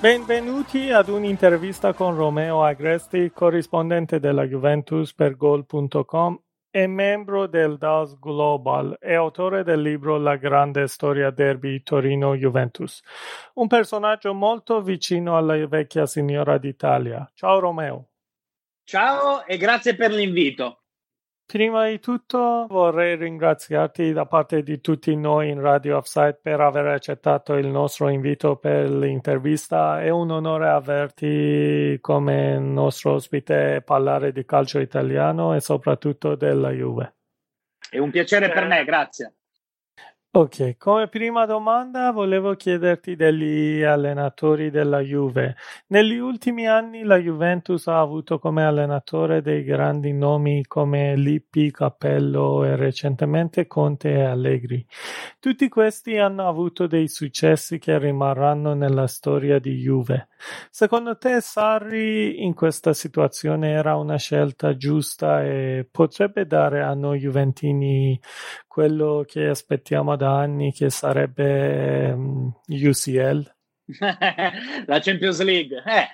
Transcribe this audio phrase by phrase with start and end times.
[0.00, 8.18] Benvenuti ad un'intervista con Romeo Agresti, corrispondente della Juventus per Gol.com e membro del DAS
[8.18, 13.02] Global e autore del libro La grande storia derby Torino-Juventus.
[13.56, 17.30] Un personaggio molto vicino alla vecchia signora d'Italia.
[17.34, 18.08] Ciao Romeo.
[18.84, 20.79] Ciao e grazie per l'invito.
[21.50, 26.86] Prima di tutto vorrei ringraziarti da parte di tutti noi in Radio Offside per aver
[26.86, 30.00] accettato il nostro invito per l'intervista.
[30.00, 37.16] È un onore averti come nostro ospite parlare di calcio italiano e soprattutto della Juve.
[37.90, 39.39] È un piacere per me, grazie.
[40.32, 45.56] Ok, come prima domanda volevo chiederti degli allenatori della Juve.
[45.88, 52.62] Negli ultimi anni la Juventus ha avuto come allenatore dei grandi nomi come Lippi, Cappello
[52.62, 54.86] e recentemente Conte e Allegri.
[55.40, 60.28] Tutti questi hanno avuto dei successi che rimarranno nella storia di Juve.
[60.70, 67.18] Secondo te Sarri in questa situazione era una scelta giusta e potrebbe dare a noi
[67.18, 68.18] Juventini
[68.70, 73.54] quello che aspettiamo da anni che sarebbe um, UCL?
[74.86, 75.82] la Champions League.
[75.84, 76.08] Eh,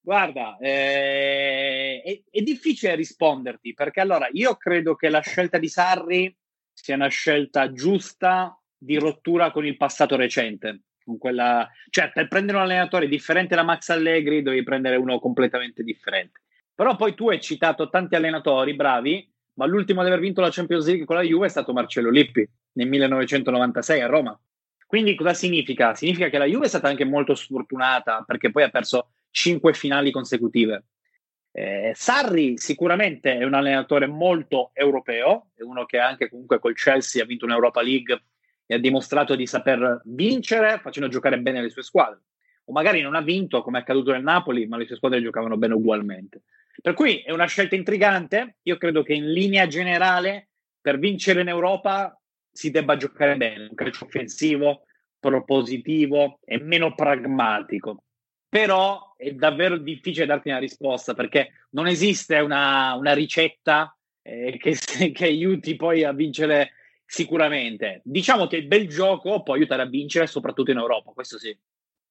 [0.00, 6.36] guarda, eh, è, è, difficile risponderti perché allora io credo che la scelta di Sarri
[6.72, 10.80] sia una scelta giusta di rottura con il passato recente.
[11.04, 11.68] Con quella...
[11.90, 16.40] Cioè, per prendere un allenatore differente da Max Allegri devi prendere uno completamente differente.
[16.74, 20.86] Però poi tu hai citato tanti allenatori bravi ma l'ultimo ad aver vinto la Champions
[20.86, 24.40] League con la Juve è stato Marcello Lippi nel 1996 a Roma.
[24.86, 25.94] Quindi cosa significa?
[25.94, 30.10] Significa che la Juve è stata anche molto sfortunata perché poi ha perso cinque finali
[30.10, 30.84] consecutive.
[31.52, 37.22] Eh, Sarri sicuramente è un allenatore molto europeo, è uno che anche comunque col Chelsea
[37.22, 38.18] ha vinto un'Europa League
[38.64, 42.22] e ha dimostrato di saper vincere facendo giocare bene le sue squadre.
[42.64, 45.58] O magari non ha vinto come è accaduto nel Napoli, ma le sue squadre giocavano
[45.58, 46.44] bene ugualmente.
[46.80, 48.56] Per cui è una scelta intrigante.
[48.62, 50.48] Io credo che in linea generale
[50.80, 52.18] per vincere in Europa
[52.50, 54.84] si debba giocare bene, un calcio offensivo,
[55.18, 58.04] propositivo e meno pragmatico.
[58.48, 64.76] Però è davvero difficile darti una risposta perché non esiste una, una ricetta eh, che,
[65.12, 66.72] che aiuti poi a vincere
[67.04, 68.00] sicuramente.
[68.04, 71.56] Diciamo che il bel gioco può aiutare a vincere soprattutto in Europa, questo sì.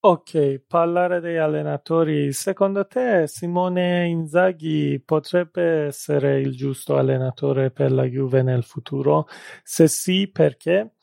[0.01, 2.31] Ok, parlare dei allenatori.
[2.31, 9.27] Secondo te Simone Inzaghi potrebbe essere il giusto allenatore per la Juve nel futuro?
[9.61, 10.93] Se sì, perché?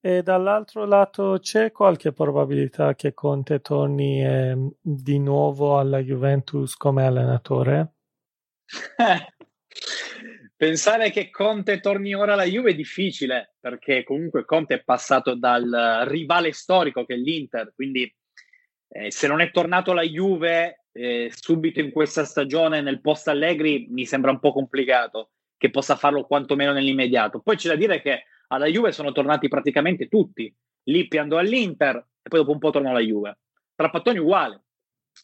[0.00, 7.04] E dall'altro lato c'è qualche probabilità che Conte torni eh, di nuovo alla Juventus come
[7.04, 7.92] allenatore?
[10.56, 16.04] Pensare che Conte torni ora alla Juve è difficile perché comunque Conte è passato dal
[16.06, 18.10] rivale storico che è l'Inter, quindi
[18.92, 23.86] eh, se non è tornato la Juve eh, subito in questa stagione nel post Allegri
[23.90, 27.40] mi sembra un po' complicato che possa farlo quantomeno nell'immediato.
[27.40, 30.52] Poi c'è da dire che alla Juve sono tornati praticamente tutti.
[30.84, 33.38] Lippi andò all'Inter e poi dopo un po' tornò alla Juve.
[33.74, 34.62] Trapattoni uguale.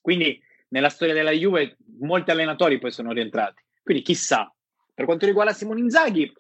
[0.01, 3.63] Quindi nella storia della Juve molti allenatori poi sono rientrati.
[3.83, 4.53] Quindi chissà.
[4.95, 6.33] Per quanto riguarda Simone Inzaghi,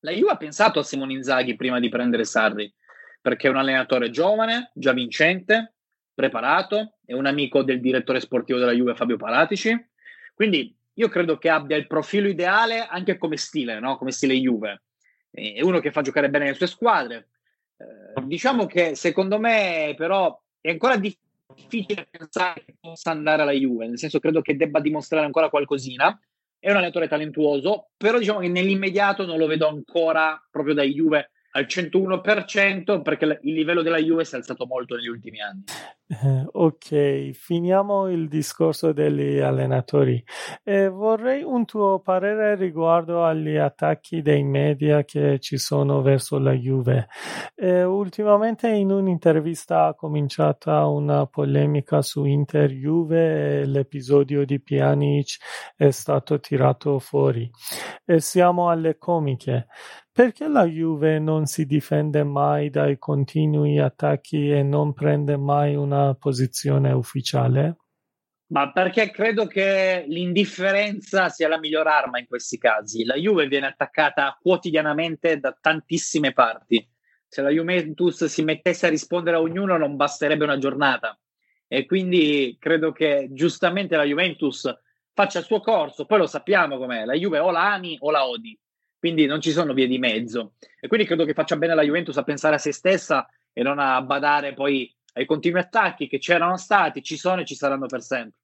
[0.00, 2.72] la Juve ha pensato a Simone Inzaghi prima di prendere Sarri,
[3.20, 5.74] perché è un allenatore giovane, già vincente,
[6.14, 9.88] preparato, è un amico del direttore sportivo della Juve Fabio Paratici,
[10.34, 13.96] Quindi io credo che abbia il profilo ideale anche come stile, no?
[13.96, 14.82] come stile Juve.
[15.30, 17.28] È uno che fa giocare bene le sue squadre.
[17.76, 23.86] Eh, diciamo che secondo me però è ancora difficile pensare che possa andare alla Juve,
[23.86, 26.18] nel senso credo che debba dimostrare ancora qualcosina.
[26.58, 31.30] È un allenatore talentuoso, però diciamo che nell'immediato non lo vedo ancora proprio da Juve
[31.52, 35.64] al 101% perché il livello della Juve si è alzato molto negli ultimi anni.
[36.12, 40.22] Eh, ok, finiamo il discorso degli allenatori.
[40.64, 46.52] Eh, vorrei un tuo parere riguardo agli attacchi dei media che ci sono verso la
[46.52, 47.06] Juve.
[47.54, 55.36] Eh, ultimamente in un'intervista ha cominciato una polemica su Inter Juve e l'episodio di Pjanic
[55.76, 57.48] è stato tirato fuori.
[58.18, 59.68] Siamo alle comiche.
[60.20, 66.12] Perché la Juve non si difende mai dai continui attacchi e non prende mai una
[66.12, 67.76] posizione ufficiale?
[68.48, 73.06] Ma perché credo che l'indifferenza sia la miglior arma in questi casi.
[73.06, 76.86] La Juve viene attaccata quotidianamente da tantissime parti.
[77.26, 81.18] Se la Juventus si mettesse a rispondere a ognuno non basterebbe una giornata.
[81.66, 84.70] E quindi credo che giustamente la Juventus
[85.14, 86.04] faccia il suo corso.
[86.04, 88.54] Poi lo sappiamo com'è, la Juve o la ami o la odi
[89.00, 90.52] quindi non ci sono vie di mezzo.
[90.78, 93.78] E quindi credo che faccia bene la Juventus a pensare a se stessa e non
[93.78, 98.02] a badare poi ai continui attacchi che c'erano stati, ci sono e ci saranno per
[98.02, 98.38] sempre.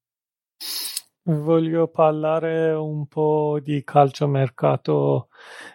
[1.24, 5.28] Voglio parlare un po' di calciomercato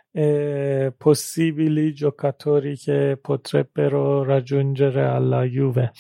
[0.10, 5.92] e possibili giocatori che potrebbero raggiungere alla Juve.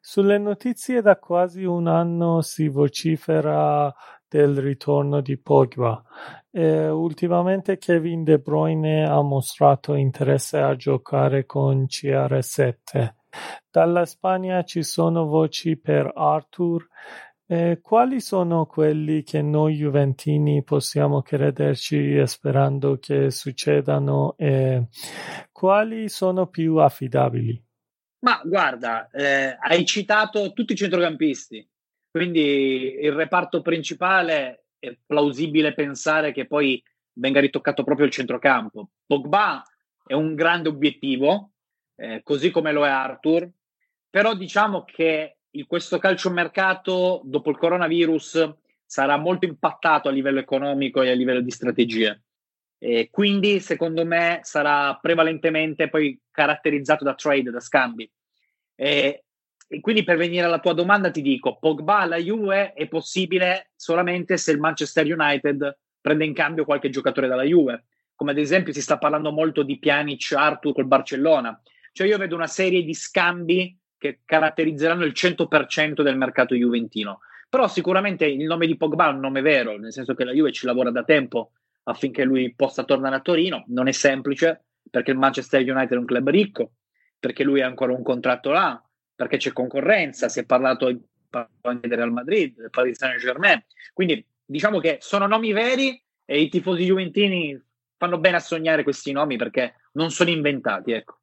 [0.00, 3.92] Sulle notizie da quasi un anno si vocifera
[4.28, 6.02] del ritorno di Pogba.
[6.56, 13.12] E ultimamente Kevin De Bruyne ha mostrato interesse a giocare con CR7.
[13.70, 16.88] Dalla Spagna ci sono voci per Arthur.
[17.46, 24.86] Eh, quali sono quelli che noi Juventini possiamo crederci sperando che succedano e
[25.52, 27.62] quali sono più affidabili?
[28.20, 31.68] Ma guarda, eh, hai citato tutti i centrocampisti,
[32.10, 36.82] quindi il reparto principale è plausibile pensare che poi
[37.14, 38.90] venga ritoccato proprio il centrocampo.
[39.06, 39.62] Pogba
[40.06, 41.52] è un grande obiettivo,
[41.96, 43.48] eh, così come lo è Arthur,
[44.08, 48.54] però diciamo che il, questo calciomercato dopo il coronavirus
[48.84, 52.22] sarà molto impattato a livello economico e a livello di strategie.
[52.78, 58.08] E quindi, secondo me, sarà prevalentemente poi caratterizzato da trade, da scambi.
[58.74, 59.24] E
[59.68, 64.36] e quindi per venire alla tua domanda ti dico, Pogba alla Juve è possibile solamente
[64.36, 68.80] se il Manchester United prende in cambio qualche giocatore dalla Juve, come ad esempio si
[68.80, 71.60] sta parlando molto di Pjanic, Arthur col Barcellona.
[71.92, 77.20] Cioè io vedo una serie di scambi che caratterizzeranno il 100% del mercato juventino.
[77.48, 80.52] Però sicuramente il nome di Pogba è un nome vero, nel senso che la Juve
[80.52, 81.52] ci lavora da tempo
[81.84, 83.64] affinché lui possa tornare a Torino.
[83.68, 86.72] Non è semplice perché il Manchester United è un club ricco,
[87.18, 88.80] perché lui ha ancora un contratto là,
[89.16, 90.86] perché c'è concorrenza, si è parlato
[91.62, 96.40] anche del Real Madrid, del Paris Saint Germain, quindi diciamo che sono nomi veri e
[96.40, 97.60] i tifosi juventini
[97.96, 101.18] fanno bene a sognare questi nomi perché non sono inventati, ecco.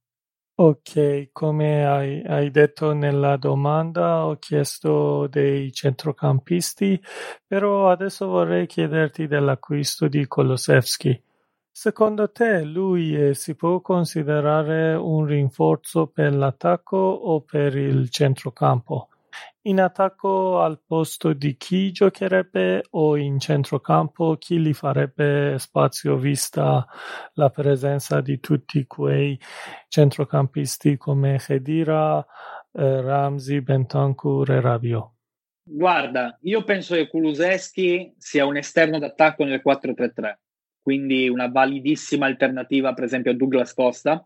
[0.56, 7.01] Ok, come hai, hai, detto nella domanda, ho chiesto dei centrocampisti,
[7.48, 11.20] però adesso vorrei chiederti dell'acquisto di Kolosevski.
[11.75, 19.10] Secondo te lui eh, si può considerare un rinforzo per l'attacco o per il centrocampo?
[19.63, 26.86] In attacco al posto di chi giocherebbe o in centrocampo chi gli farebbe spazio vista
[27.34, 29.38] la presenza di tutti quei
[29.88, 32.24] centrocampisti come Khedira,
[32.72, 35.12] eh, Ramsey, Bentancur e Rabiot?
[35.63, 40.36] Guarda, io penso che Kuluseschi sia un esterno d'attacco nel 4-3-3
[40.84, 44.24] quindi una validissima alternativa per esempio a Douglas Costa.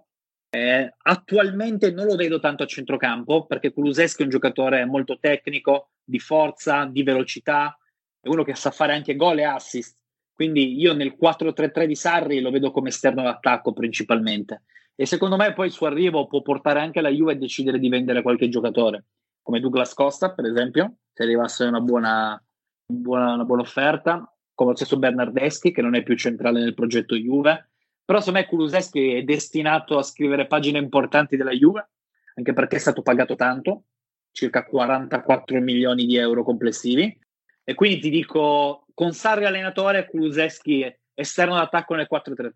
[0.50, 5.92] Eh, attualmente non lo vedo tanto a centrocampo perché Kuluseschi è un giocatore molto tecnico,
[6.04, 7.78] di forza, di velocità,
[8.20, 10.02] è uno che sa fare anche gol e assist.
[10.34, 14.64] Quindi io nel 4-3-3 di Sarri lo vedo come esterno d'attacco principalmente.
[14.96, 17.88] E secondo me poi il suo arrivo può portare anche la Juve a decidere di
[17.88, 19.06] vendere qualche giocatore,
[19.44, 22.44] come Douglas Costa, per esempio, se arrivasse una buona,
[22.84, 27.16] buona, una buona offerta, come lo stesso Bernardeschi, che non è più centrale nel progetto
[27.16, 27.70] Juve.
[28.04, 31.88] Però secondo me Kuluseschi è destinato a scrivere pagine importanti della Juve,
[32.34, 33.84] anche perché è stato pagato tanto,
[34.32, 37.16] circa 44 milioni di euro complessivi.
[37.64, 42.52] E quindi ti dico, con Sarri allenatore, Kuluseschi esterno d'attacco nel 4-3-3.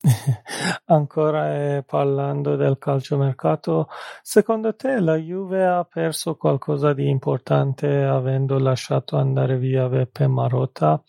[0.86, 3.88] Ancora eh, parlando del calciomercato,
[4.22, 11.02] secondo te la Juve ha perso qualcosa di importante avendo lasciato andare via Beppe Marotta?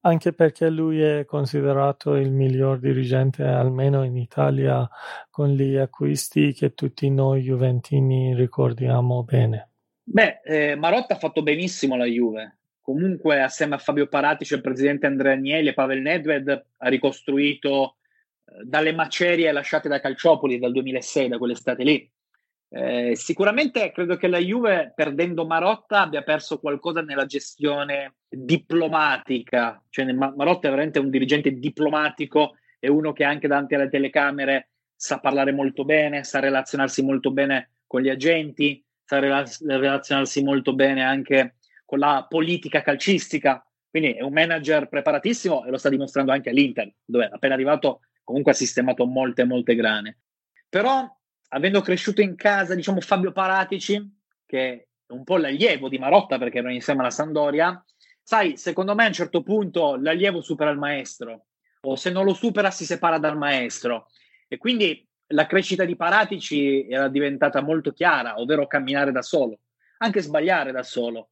[0.00, 4.88] Anche perché lui è considerato il miglior dirigente, almeno in Italia,
[5.30, 9.70] con gli acquisti che tutti noi juventini ricordiamo bene.
[10.02, 12.58] Beh, eh, Marotta ha fatto benissimo la Juve.
[12.80, 17.97] Comunque, assieme a Fabio Paratici il presidente Andrea Agnelli e Pavel Nedved, ha ricostruito
[18.62, 22.10] dalle macerie lasciate da Calciopoli dal 2006, da quell'estate lì.
[22.70, 29.82] Eh, sicuramente credo che la Juve, perdendo Marotta, abbia perso qualcosa nella gestione diplomatica.
[29.88, 35.18] Cioè, Marotta è veramente un dirigente diplomatico, è uno che anche davanti alle telecamere sa
[35.18, 41.56] parlare molto bene, sa relazionarsi molto bene con gli agenti, sa relazionarsi molto bene anche
[41.84, 43.64] con la politica calcistica.
[43.88, 48.00] Quindi è un manager preparatissimo e lo sta dimostrando anche all'Inter, dove è appena arrivato
[48.28, 50.18] comunque ha sistemato molte, molte grane.
[50.68, 51.10] Però,
[51.48, 53.98] avendo cresciuto in casa, diciamo, Fabio Paratici,
[54.44, 57.82] che è un po' l'allievo di Marotta perché erano insieme alla Sandoria,
[58.22, 61.46] sai, secondo me a un certo punto l'allievo supera il maestro,
[61.80, 64.08] o se non lo supera si separa dal maestro.
[64.46, 69.60] E quindi la crescita di Paratici era diventata molto chiara, ovvero camminare da solo,
[69.98, 71.30] anche sbagliare da solo.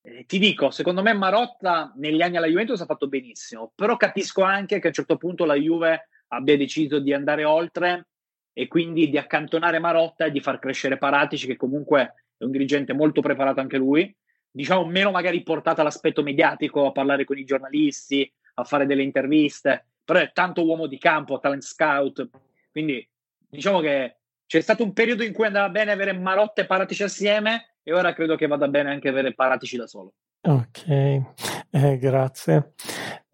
[0.00, 4.78] Ti dico, secondo me Marotta negli anni alla Juventus ha fatto benissimo, però capisco anche
[4.78, 8.06] che a un certo punto la Juve abbia deciso di andare oltre
[8.52, 12.92] e quindi di accantonare Marotta e di far crescere Paratici, che comunque è un dirigente
[12.92, 14.14] molto preparato anche lui,
[14.50, 19.86] diciamo meno magari portato all'aspetto mediatico, a parlare con i giornalisti, a fare delle interviste,
[20.04, 22.28] però è tanto uomo di campo, talent scout,
[22.70, 23.08] quindi
[23.48, 24.16] diciamo che
[24.46, 28.12] c'è stato un periodo in cui andava bene avere Marotta e Paratici assieme e ora
[28.12, 30.14] credo che vada bene anche avere Paratici da solo.
[30.40, 32.72] Ok, eh, grazie.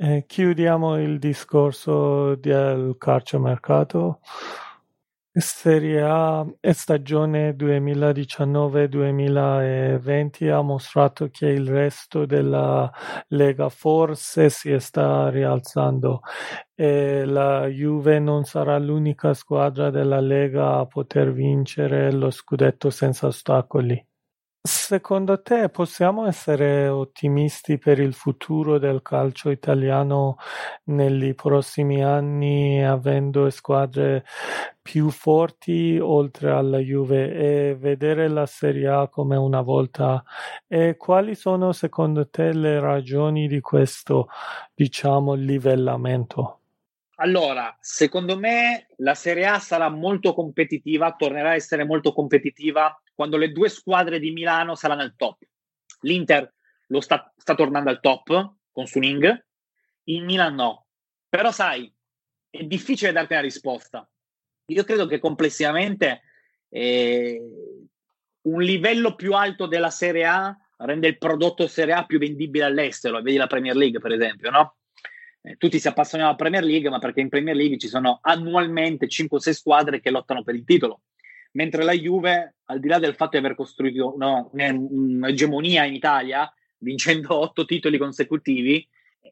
[0.00, 4.18] Eh, chiudiamo il discorso del calciomercato.
[5.36, 12.90] Serie A e stagione 2019-2020 ha mostrato che il resto della
[13.28, 16.20] Lega forse si sta rialzando
[16.74, 23.26] e la Juve non sarà l'unica squadra della Lega a poter vincere lo scudetto senza
[23.26, 24.04] ostacoli.
[24.66, 30.38] Secondo te possiamo essere ottimisti per il futuro del calcio italiano
[30.84, 34.24] nei prossimi anni, avendo squadre
[34.80, 40.24] più forti oltre alla Juve e vedere la Serie A come una volta?
[40.66, 44.28] E quali sono secondo te le ragioni di questo,
[44.72, 46.60] diciamo, livellamento?
[47.16, 53.36] Allora, secondo me la Serie A sarà molto competitiva, tornerà a essere molto competitiva quando
[53.36, 55.42] le due squadre di Milano saranno al top.
[56.00, 56.52] L'Inter
[56.88, 59.46] lo sta, sta tornando al top con Suning,
[60.04, 60.86] il Milan no.
[61.28, 61.92] Però sai,
[62.50, 64.08] è difficile darti una risposta.
[64.66, 66.22] Io credo che complessivamente
[66.68, 67.40] eh,
[68.42, 73.22] un livello più alto della Serie A rende il prodotto Serie A più vendibile all'estero.
[73.22, 74.76] Vedi la Premier League, per esempio, no?
[75.42, 79.06] Eh, tutti si appassionano alla Premier League, ma perché in Premier League ci sono annualmente
[79.06, 81.02] 5-6 squadre che lottano per il titolo.
[81.54, 86.52] Mentre la Juve, al di là del fatto di aver costruito no, un'egemonia in Italia,
[86.78, 88.86] vincendo 8 titoli consecutivi,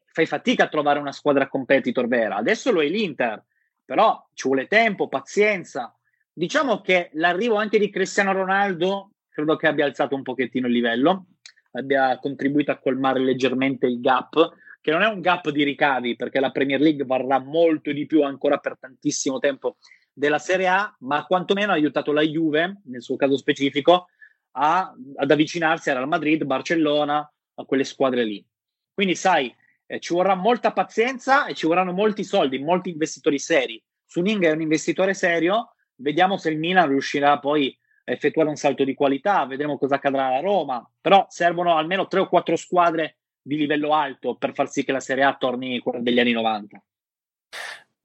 [0.05, 2.35] fai fatica a trovare una squadra competitor vera.
[2.37, 3.43] Adesso lo è l'Inter,
[3.83, 5.95] però ci vuole tempo, pazienza.
[6.31, 11.25] Diciamo che l'arrivo anche di Cristiano Ronaldo credo che abbia alzato un pochettino il livello,
[11.71, 16.39] abbia contribuito a colmare leggermente il gap che non è un gap di ricavi perché
[16.39, 19.77] la Premier League varrà molto di più ancora per tantissimo tempo
[20.13, 24.07] della Serie A, ma quantomeno ha aiutato la Juve, nel suo caso specifico,
[24.51, 28.45] a, ad avvicinarsi a Real Madrid, Barcellona, a quelle squadre lì.
[28.93, 29.53] Quindi sai,
[29.87, 33.81] eh, ci vorrà molta pazienza e ci vorranno molti soldi, molti investitori seri.
[34.05, 38.83] Suning è un investitore serio, vediamo se il Milan riuscirà poi a effettuare un salto
[38.83, 43.57] di qualità, vedremo cosa accadrà a Roma, però servono almeno tre o quattro squadre di
[43.57, 46.83] livello alto per far sì che la Serie A torni quella degli anni 90.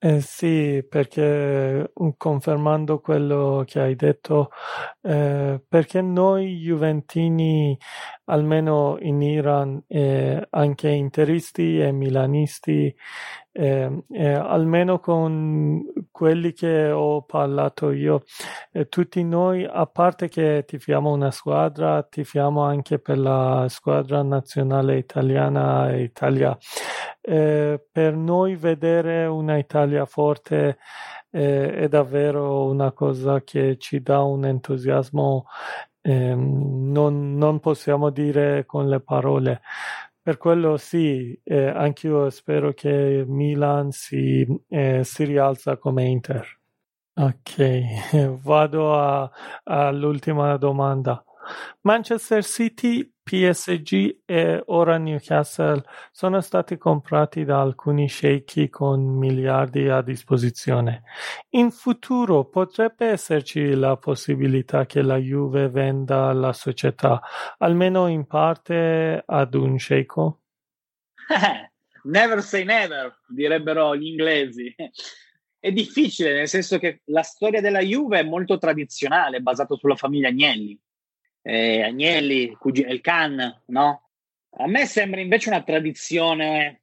[0.01, 4.49] Eh sì, perché mm, confermando quello che hai detto,
[5.01, 7.77] eh, perché noi Juventini,
[8.29, 12.95] almeno in Iran, eh, anche interisti e milanisti,
[13.51, 18.23] eh, eh, almeno con quelli che ho parlato io,
[18.87, 25.95] tutti noi, a parte che tifiamo una squadra, tifiamo anche per la squadra nazionale italiana
[25.95, 26.57] Italia.
[27.21, 30.77] Eh, per noi vedere una Italia forte
[31.31, 35.45] è davvero una cosa che ci dà un entusiasmo
[36.01, 39.61] eh, non, non possiamo dire con le parole
[40.29, 46.59] per quello sì, eh, anch'io spero che Milan si, eh, si rialza come Inter.
[47.15, 49.31] Ok, vado
[49.63, 51.23] all'ultima domanda.
[51.81, 60.01] Manchester City, PSG e ora Newcastle sono stati comprati da alcuni sceicchi con miliardi a
[60.01, 61.03] disposizione.
[61.49, 67.21] In futuro potrebbe esserci la possibilità che la Juve venda la società,
[67.59, 70.41] almeno in parte, ad un sceicco?
[72.05, 74.73] never say never, direbbero gli inglesi
[75.59, 80.29] è difficile, nel senso che la storia della Juve è molto tradizionale, basata sulla famiglia
[80.29, 80.79] Agnelli.
[81.41, 84.09] Eh, Agnelli, il Can, no?
[84.51, 86.81] A me sembra invece una tradizione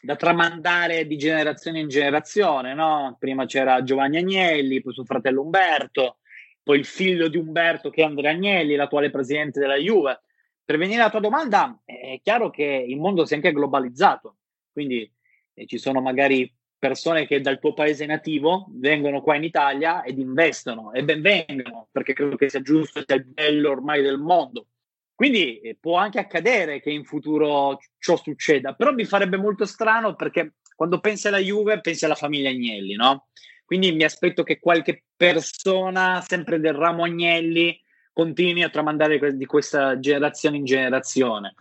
[0.00, 3.16] da tramandare di generazione in generazione, no?
[3.18, 6.18] Prima c'era Giovanni Agnelli, poi suo fratello Umberto,
[6.62, 10.22] poi il figlio di Umberto che è Andrea Agnelli, l'attuale presidente della Juve.
[10.64, 14.36] Per venire alla tua domanda, è chiaro che il mondo si è anche globalizzato,
[14.72, 15.10] quindi
[15.54, 20.18] eh, ci sono magari persone che dal tuo paese nativo vengono qua in Italia ed
[20.18, 24.66] investono e ben vengano, perché credo che sia giusto, sia il bello ormai del mondo.
[25.14, 30.16] Quindi eh, può anche accadere che in futuro ciò succeda, però mi farebbe molto strano
[30.16, 33.28] perché quando pensi alla Juve pensi alla famiglia Agnelli, no?
[33.66, 37.78] Quindi mi aspetto che qualche persona, sempre del ramo Agnelli,
[38.12, 41.54] continui a tramandare di questa generazione in generazione.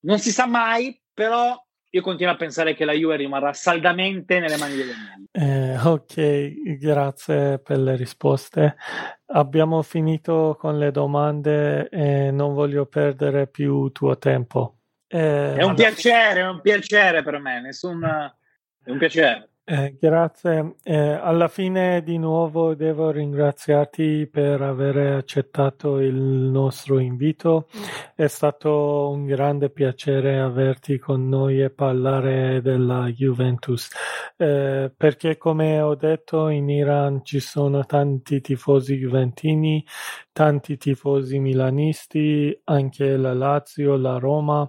[0.00, 1.63] Non si sa mai, però
[1.94, 5.28] io continuo a pensare che la Juve rimarrà saldamente nelle mani degli Agnelli.
[5.30, 8.76] Eh, ok, grazie per le risposte.
[9.26, 14.78] Abbiamo finito con le domande e non voglio perdere più tuo tempo.
[15.06, 18.02] Eh, è un piacere, è un piacere per me, nessun...
[18.02, 19.50] è un piacere.
[19.66, 20.74] Eh, grazie.
[20.82, 27.68] Eh, alla fine di nuovo devo ringraziarti per aver accettato il nostro invito.
[28.14, 33.88] È stato un grande piacere averti con noi e parlare della Juventus.
[34.36, 39.82] Eh, perché come ho detto in Iran ci sono tanti tifosi juventini,
[40.34, 44.68] tanti tifosi milanisti, anche la Lazio, la Roma.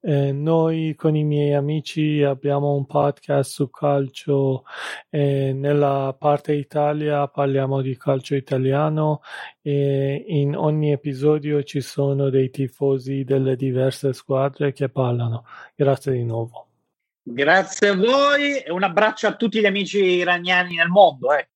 [0.00, 4.62] Eh, noi con i miei amici abbiamo un podcast su calcio
[5.10, 9.20] e nella parte Italia parliamo di calcio italiano
[9.60, 15.44] e in ogni episodio ci sono dei tifosi delle diverse squadre che parlano.
[15.74, 16.68] Grazie di nuovo.
[17.22, 21.34] Grazie a voi e un abbraccio a tutti gli amici iraniani nel mondo.
[21.34, 21.48] Eh.